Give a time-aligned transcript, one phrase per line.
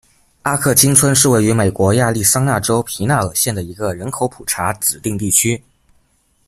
[0.41, 5.63] 阿克钦村是位于美国亚利桑那州皮纳尔县的一个人口普查指定地区。